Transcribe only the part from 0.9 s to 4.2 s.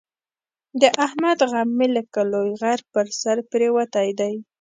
احمد غم مې لکه لوی غر په سر پرېوتی